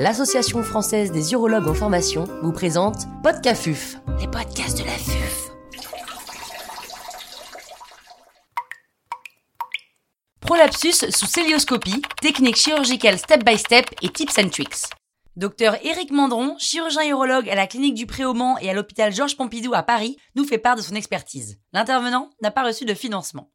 [0.00, 5.50] l'Association française des urologues en formation vous présente Podcafuf, les podcasts de la FUF.
[10.40, 14.86] Prolapsus sous célioscopie, technique chirurgicale step by step et tips and tricks.
[15.36, 19.74] Docteur Éric Mandron, chirurgien urologue à la clinique du Pré-au-Mans et à l'hôpital Georges Pompidou
[19.74, 21.58] à Paris, nous fait part de son expertise.
[21.74, 23.50] L'intervenant n'a pas reçu de financement.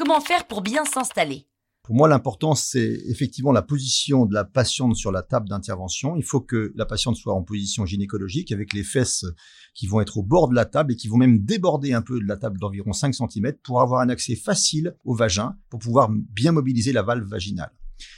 [0.00, 1.46] Comment faire pour bien s'installer?
[1.82, 6.16] Pour moi, l'important, c'est effectivement la position de la patiente sur la table d'intervention.
[6.16, 9.26] Il faut que la patiente soit en position gynécologique avec les fesses
[9.74, 12.18] qui vont être au bord de la table et qui vont même déborder un peu
[12.18, 16.08] de la table d'environ 5 cm pour avoir un accès facile au vagin, pour pouvoir
[16.10, 17.72] bien mobiliser la valve vaginale.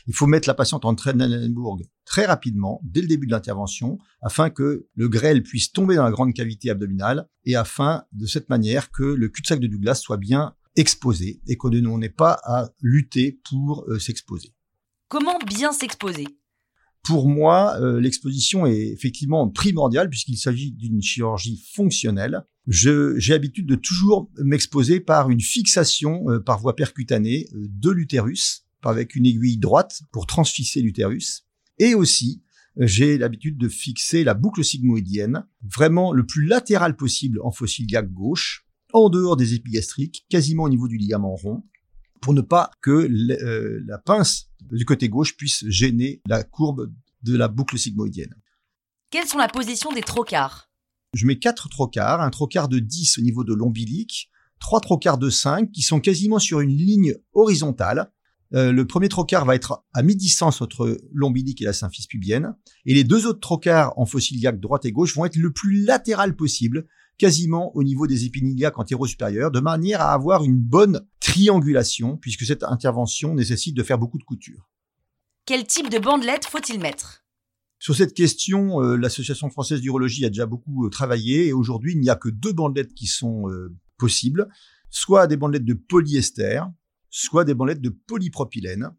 [0.06, 4.50] Il faut mettre la patiente en Trendelenburg très rapidement, dès le début de l'intervention, afin
[4.50, 8.92] que le grêle puisse tomber dans la grande cavité abdominale et afin, de cette manière,
[8.92, 13.40] que le cul-de-sac de Douglas soit bien exposé et que nous n'ait pas à lutter
[13.48, 14.54] pour euh, s'exposer.
[15.08, 16.26] Comment bien s'exposer?
[17.02, 22.44] Pour moi, euh, l'exposition est effectivement primordiale puisqu'il s'agit d'une chirurgie fonctionnelle.
[22.66, 29.14] j'ai l'habitude de toujours m'exposer par une fixation euh, par voie percutanée de l'utérus avec
[29.14, 31.44] une aiguille droite pour transfixer l'utérus.
[31.78, 32.42] Et aussi,
[32.76, 38.66] j'ai l'habitude de fixer la boucle sigmoïdienne vraiment le plus latéral possible en fossile gauche
[38.92, 41.62] en dehors des épigastriques, quasiment au niveau du ligament rond,
[42.20, 47.36] pour ne pas que euh, la pince du côté gauche puisse gêner la courbe de
[47.36, 48.34] la boucle sigmoïdienne.
[49.10, 50.70] Quelles sont la position des trocars
[51.14, 55.28] Je mets quatre trocars, un trocar de 10 au niveau de l'ombilique, trois trocars de
[55.28, 58.10] 5 qui sont quasiment sur une ligne horizontale.
[58.54, 62.94] Euh, le premier trocar va être à mi-distance entre l'ombilique et la symphyse pubienne, et
[62.94, 66.86] les deux autres trocars en fossiliaque droite et gauche vont être le plus latéral possible,
[67.16, 72.62] quasiment au niveau des épiniliaques antéro-supérieurs, de manière à avoir une bonne triangulation, puisque cette
[72.62, 74.68] intervention nécessite de faire beaucoup de couture.
[75.46, 77.24] Quel type de bandelette faut-il mettre?
[77.78, 82.00] Sur cette question, euh, l'Association française d'urologie a déjà beaucoup euh, travaillé et aujourd'hui, il
[82.00, 83.44] n'y a que deux bandelettes qui sont
[83.96, 84.48] possibles,
[84.90, 86.62] soit des bandelettes de polyester,
[87.12, 88.90] soit des bandelettes de polypropylène.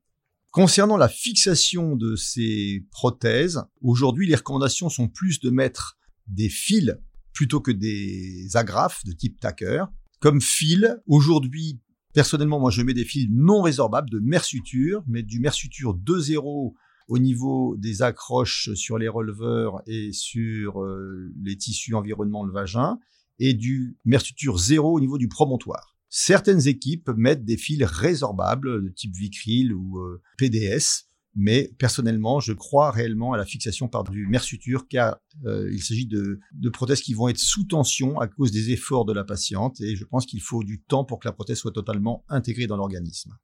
[0.51, 5.97] Concernant la fixation de ces prothèses, aujourd'hui, les recommandations sont plus de mettre
[6.27, 6.95] des fils
[7.33, 9.85] plutôt que des agrafes de type tacker.
[10.19, 11.81] Comme fil, aujourd'hui,
[12.13, 16.73] personnellement, moi, je mets des fils non résorbables de mersuture, mais du mersuture 2.0
[17.07, 22.99] au niveau des accroches sur les releveurs et sur euh, les tissus environnant le vagin,
[23.39, 25.92] et du mersuture 0 au niveau du promontoire.
[26.15, 32.53] Certaines équipes mettent des fils résorbables de type Vicryl ou euh, PDS, mais personnellement, je
[32.53, 37.01] crois réellement à la fixation par du mersuture car euh, il s'agit de, de, prothèses
[37.01, 40.27] qui vont être sous tension à cause des efforts de la patiente et je pense
[40.27, 43.35] qu'il faut du temps pour que la prothèse soit totalement intégrée dans l'organisme.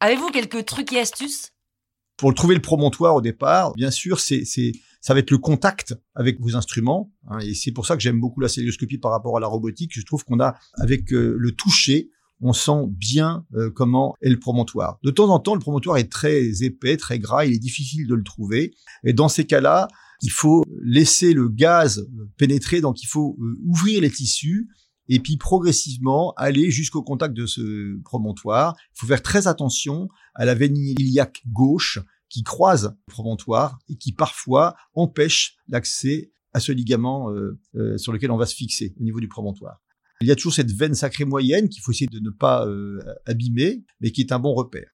[0.00, 1.52] Avez-vous quelques trucs et astuces?
[2.18, 4.44] Pour trouver le promontoire au départ, bien sûr, c'est
[5.04, 8.18] ça va être le contact avec vos instruments hein, et c'est pour ça que j'aime
[8.18, 9.90] beaucoup la célioscopie par rapport à la robotique.
[9.94, 12.10] Je trouve qu'on a avec euh, le toucher
[12.40, 14.98] on sent bien euh, comment est le promontoire.
[15.04, 18.14] De temps en temps, le promontoire est très épais, très gras, il est difficile de
[18.14, 18.74] le trouver.
[19.04, 19.88] Et dans ces cas-là,
[20.20, 24.68] il faut laisser le gaz pénétrer, donc il faut euh, ouvrir les tissus
[25.08, 28.74] et puis progressivement aller jusqu'au contact de ce promontoire.
[28.94, 31.98] Il faut faire très attention à la veine iliaque gauche
[32.34, 38.32] qui croise le promontoire et qui parfois empêche l'accès à ce ligament euh, sur lequel
[38.32, 39.80] on va se fixer au niveau du promontoire.
[40.20, 42.98] Il y a toujours cette veine sacrée moyenne qu'il faut essayer de ne pas euh,
[43.24, 44.90] abîmer, mais qui est un bon repère.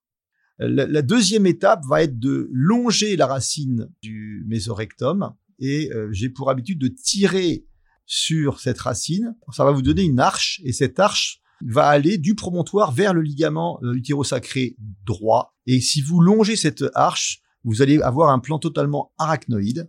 [0.58, 6.50] La, deuxième étape va être de longer la racine du mésorectum et euh, j'ai pour
[6.50, 7.64] habitude de tirer
[8.04, 9.34] sur cette racine.
[9.52, 13.22] Ça va vous donner une arche et cette arche va aller du promontoire vers le
[13.22, 14.76] ligament euh, utérosacré
[15.06, 15.56] droit.
[15.66, 19.88] Et si vous longez cette arche, vous allez avoir un plan totalement arachnoïde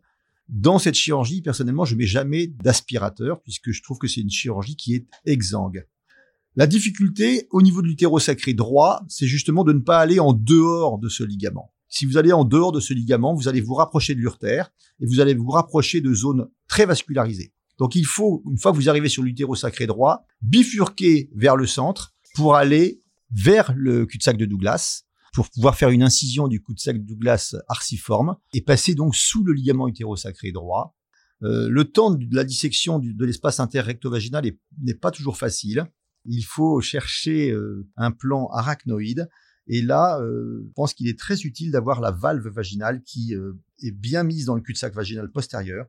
[0.51, 4.75] dans cette chirurgie, personnellement, je mets jamais d'aspirateur puisque je trouve que c'est une chirurgie
[4.75, 5.87] qui est exsangue.
[6.57, 10.99] La difficulté au niveau de l'utérosacré droit, c'est justement de ne pas aller en dehors
[10.99, 11.73] de ce ligament.
[11.87, 15.05] Si vous allez en dehors de ce ligament, vous allez vous rapprocher de l'urtère et
[15.05, 17.53] vous allez vous rapprocher de zones très vascularisées.
[17.78, 22.14] Donc il faut, une fois que vous arrivez sur l'utérosacré droit, bifurquer vers le centre
[22.35, 23.02] pour aller
[23.32, 25.03] vers le cul-de-sac de Douglas
[25.34, 29.53] pour pouvoir faire une incision du coup de Douglas arciforme et passer donc sous le
[29.53, 30.97] ligament utérosacré droit.
[31.44, 34.44] Euh, le temps de la dissection de l'espace interrectovaginal
[34.82, 35.88] n'est pas toujours facile.
[36.26, 39.29] Il faut chercher euh, un plan arachnoïde.
[39.68, 43.34] Et là, euh, je pense qu'il est très utile d'avoir la valve vaginale qui
[43.82, 45.85] est bien mise dans le cul-de-sac vaginal postérieur.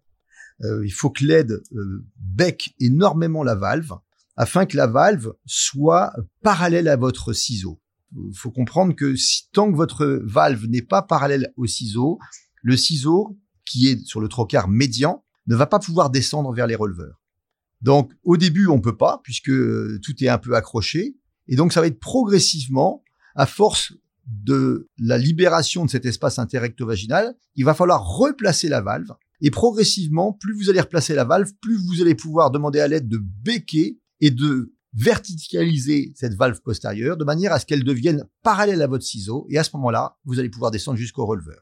[0.62, 1.62] Il faut que l'aide
[2.16, 3.92] bec énormément la valve
[4.36, 6.12] afin que la valve soit
[6.42, 7.80] parallèle à votre ciseau.
[8.14, 12.18] Il faut comprendre que si, tant que votre valve n'est pas parallèle au ciseau,
[12.62, 16.74] le ciseau qui est sur le trocard médian ne va pas pouvoir descendre vers les
[16.74, 17.20] releveurs.
[17.80, 21.16] Donc au début on peut pas puisque euh, tout est un peu accroché
[21.48, 23.02] et donc ça va être progressivement
[23.34, 23.92] à force
[24.26, 29.12] de la libération de cet espace interrecto-vaginal, il va falloir replacer la valve
[29.42, 33.08] et progressivement plus vous allez replacer la valve, plus vous allez pouvoir demander à l'aide
[33.08, 38.82] de béquer et de verticaliser cette valve postérieure de manière à ce qu'elle devienne parallèle
[38.82, 41.60] à votre ciseau et à ce moment-là, vous allez pouvoir descendre jusqu'au releveur.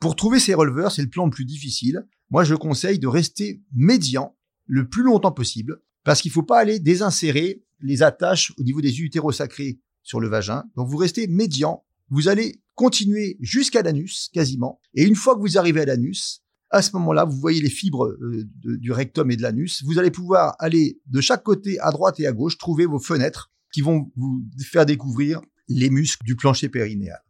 [0.00, 2.06] Pour trouver ces releveurs, c'est le plan le plus difficile.
[2.30, 4.36] Moi, je conseille de rester médian
[4.66, 8.80] le plus longtemps possible parce qu'il ne faut pas aller désinsérer les attaches au niveau
[8.80, 10.64] des utérosacrés sur le vagin.
[10.76, 11.84] Donc, vous restez médian.
[12.10, 14.80] Vous allez continuer jusqu'à l'anus, quasiment.
[14.94, 18.06] Et une fois que vous arrivez à l'anus, à ce moment-là, vous voyez les fibres
[18.06, 19.82] euh, du rectum et de l'anus.
[19.84, 23.50] Vous allez pouvoir aller de chaque côté, à droite et à gauche, trouver vos fenêtres
[23.72, 27.20] qui vont vous faire découvrir les muscles du plancher périnéal.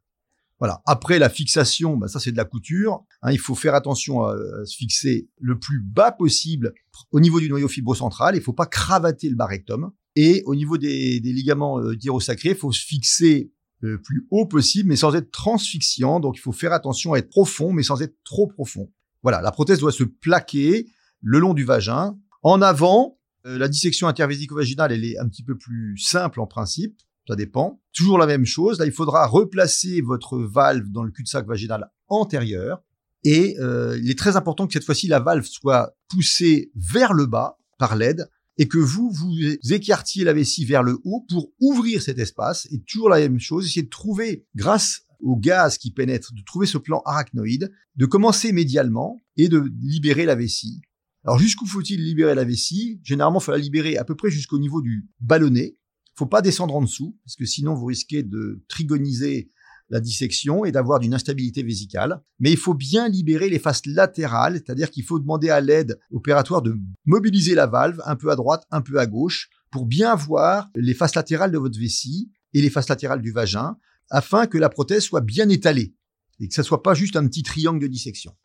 [0.58, 0.82] Voilà.
[0.86, 3.04] Après la fixation, bah ça c'est de la couture.
[3.22, 6.74] Hein, il faut faire attention à, se fixer le plus bas possible
[7.12, 8.34] au niveau du noyau fibrocentral.
[8.34, 9.92] Il faut pas cravater le bas rectum.
[10.16, 14.88] Et au niveau des, ligaments euh, il faut se fixer le euh, plus haut possible,
[14.88, 16.18] mais sans être transfixiant.
[16.18, 18.90] Donc il faut faire attention à être profond, mais sans être trop profond.
[19.22, 20.86] Voilà, la prothèse doit se plaquer
[21.20, 22.16] le long du vagin.
[22.42, 26.96] En avant, euh, la dissection intervésico-vaginale, elle est un petit peu plus simple en principe
[27.28, 27.80] ça dépend.
[27.92, 32.82] Toujours la même chose, là il faudra replacer votre valve dans le cul-de-sac vaginal antérieur
[33.22, 37.26] et euh, il est très important que cette fois-ci la valve soit poussée vers le
[37.26, 39.34] bas par l'aide et que vous vous
[39.70, 43.66] écartiez la vessie vers le haut pour ouvrir cet espace et toujours la même chose,
[43.66, 48.52] essayer de trouver grâce au gaz qui pénètre, de trouver ce plan arachnoïde, de commencer
[48.52, 50.80] médialement et de libérer la vessie.
[51.24, 53.00] Alors jusqu'où faut-il libérer la vessie?
[53.02, 55.76] Généralement, il faut la libérer à peu près jusqu'au niveau du ballonnet,
[56.18, 59.50] faut pas descendre en dessous, parce que sinon vous risquez de trigoniser
[59.90, 62.20] la dissection et d'avoir une instabilité vésicale.
[62.40, 66.60] Mais il faut bien libérer les faces latérales, c'est-à-dire qu'il faut demander à l'aide opératoire
[66.60, 66.76] de
[67.06, 70.94] mobiliser la valve un peu à droite, un peu à gauche, pour bien voir les
[70.94, 73.76] faces latérales de votre vessie et les faces latérales du vagin,
[74.10, 75.94] afin que la prothèse soit bien étalée
[76.40, 78.36] et que ça soit pas juste un petit triangle de dissection.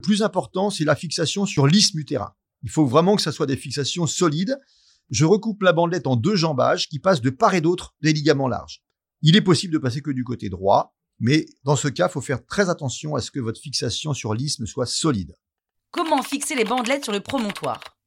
[0.00, 2.34] Le plus important, c'est la fixation sur l'isthme utérin.
[2.62, 4.58] Il faut vraiment que ça soit des fixations solides
[5.12, 8.48] je recoupe la bandelette en deux jambages qui passent de part et d'autre des ligaments
[8.48, 8.82] larges.
[9.20, 12.22] Il est possible de passer que du côté droit, mais dans ce cas, il faut
[12.22, 15.36] faire très attention à ce que votre fixation sur l'isthme soit solide.
[15.90, 17.98] Comment fixer les bandelettes sur le promontoire?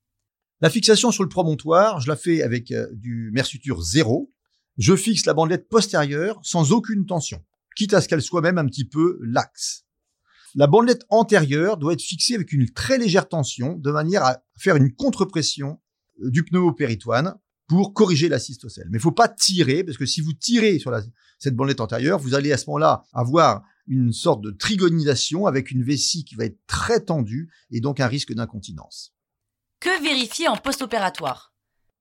[0.62, 4.34] La fixation sur le promontoire, je la fais avec euh, du mersuture zéro.
[4.78, 7.44] Je fixe la bandelette postérieure sans aucune tension,
[7.76, 9.86] quitte à ce qu'elle soit même un petit peu laxe.
[10.54, 14.76] La bandelette antérieure doit être fixée avec une très légère tension, de manière à faire
[14.76, 15.82] une contre-pression
[16.20, 17.36] du pneu-péritoine
[17.68, 18.88] pour corriger la cystocèle.
[18.90, 20.94] Mais il faut pas tirer, parce que si vous tirez sur
[21.40, 25.84] cette bandelette antérieure, vous allez à ce moment-là avoir une sorte de trigonisation avec une
[25.84, 29.14] vessie qui va être très tendue et donc un risque d'incontinence.
[29.80, 31.55] Que vérifier en post-opératoire?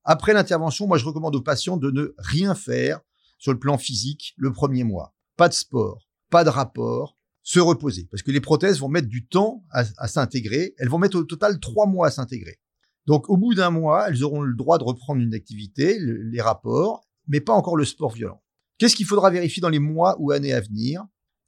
[0.05, 3.01] Après l'intervention, moi je recommande aux patients de ne rien faire
[3.39, 5.15] sur le plan physique le premier mois.
[5.37, 8.09] Pas de sport, pas de rapport, se reposer.
[8.11, 10.75] Parce que les prothèses vont mettre du temps à, s'intégrer.
[10.79, 12.59] Elles vont mettre au total trois mois à s'intégrer.
[13.07, 17.07] Donc au bout d'un mois, elles auront le droit de reprendre une activité, les rapports,
[17.29, 18.43] mais pas encore le sport violent.
[18.79, 21.05] Qu'est-ce qu'il faudra vérifier dans les mois ou années à venir?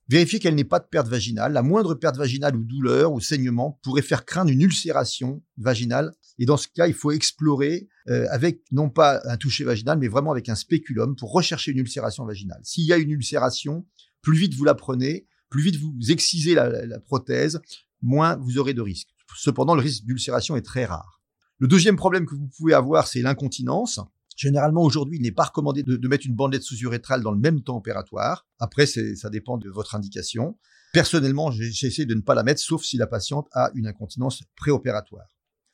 [0.09, 1.53] Vérifier qu'elle n'ait pas de perte vaginale.
[1.53, 6.13] La moindre perte vaginale ou douleur ou saignement pourrait faire craindre une ulcération vaginale.
[6.39, 10.09] Et dans ce cas, il faut explorer euh, avec non pas un toucher vaginal, mais
[10.09, 12.61] vraiment avec un spéculum pour rechercher une ulcération vaginale.
[12.63, 13.87] S'il y a une ulcération,
[14.23, 17.61] plus vite vous la prenez, plus vite vous excisez la, prothèse,
[18.03, 19.09] moins vous aurez de risques.
[19.37, 21.21] Cependant, le risque d'ulcération est très rare.
[21.59, 24.01] Le deuxième problème que vous pouvez avoir, c'est l'incontinence.
[24.37, 27.77] Généralement, aujourd'hui, il n'est pas recommandé de, mettre une bandelette sous-urétrale dans le même temps
[27.77, 28.47] opératoire.
[28.59, 30.59] Après, ça dépend de votre indication.
[30.93, 35.27] Personnellement, j'essaie de ne pas la mettre, sauf si la patiente a une incontinence préopératoire.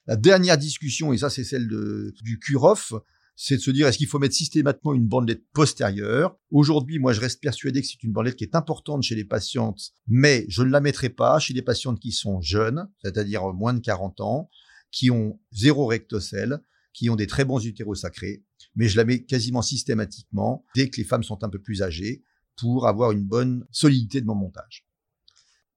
[0.07, 2.95] La dernière discussion, et ça c'est celle de, du CUROF,
[3.35, 6.37] c'est de se dire est-ce qu'il faut mettre systématiquement une bandelette postérieure?
[6.51, 9.93] Aujourd'hui, moi, je reste persuadé que c'est une bandelette qui est importante chez les patientes,
[10.07, 13.81] mais je ne la mettrai pas chez les patientes qui sont jeunes, c'est-à-dire moins de
[13.81, 14.51] 40 ans,
[14.91, 16.61] qui ont zéro rectocèle,
[16.93, 18.45] qui ont des très bons utérosacrés,
[18.77, 22.23] mais je la mets quasiment systématiquement dès que les femmes sont un peu plus âgées
[22.57, 24.87] pour avoir une bonne solidité de mon montage.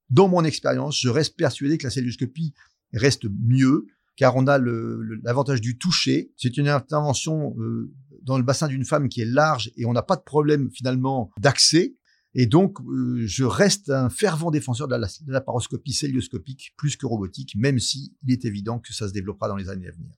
[0.09, 2.53] Dans mon expérience, je reste persuadé que la celluloscopie
[2.93, 6.31] reste mieux car on a l'avantage du toucher.
[6.37, 7.91] C'est une intervention euh,
[8.23, 11.31] dans le bassin d'une femme qui est large et on n'a pas de problème finalement
[11.39, 11.95] d'accès.
[12.33, 14.95] Et donc, euh, je reste un fervent défenseur de
[15.27, 19.47] la, paroscopie célioscopique plus que robotique, même si il est évident que ça se développera
[19.47, 20.11] dans les années à venir.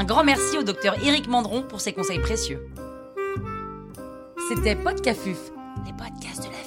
[0.00, 2.66] un grand merci au docteur Éric Mandron pour ses conseils précieux.
[4.48, 5.50] C'était Podcafuf,
[5.84, 6.59] les podcasts de la.